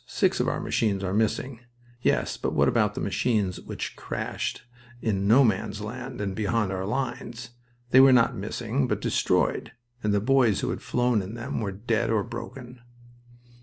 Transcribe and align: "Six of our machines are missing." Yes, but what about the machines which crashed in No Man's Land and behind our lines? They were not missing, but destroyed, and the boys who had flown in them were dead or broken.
"Six 0.07 0.39
of 0.39 0.47
our 0.47 0.59
machines 0.59 1.03
are 1.03 1.13
missing." 1.13 1.59
Yes, 2.01 2.35
but 2.35 2.53
what 2.55 2.67
about 2.67 2.95
the 2.95 3.01
machines 3.01 3.61
which 3.61 3.95
crashed 3.95 4.63
in 4.99 5.27
No 5.27 5.43
Man's 5.43 5.79
Land 5.79 6.19
and 6.19 6.35
behind 6.35 6.71
our 6.71 6.87
lines? 6.87 7.51
They 7.91 7.99
were 7.99 8.11
not 8.11 8.35
missing, 8.35 8.87
but 8.87 8.99
destroyed, 8.99 9.73
and 10.01 10.11
the 10.11 10.19
boys 10.19 10.61
who 10.61 10.71
had 10.71 10.81
flown 10.81 11.21
in 11.21 11.35
them 11.35 11.61
were 11.61 11.71
dead 11.71 12.09
or 12.09 12.23
broken. 12.23 12.81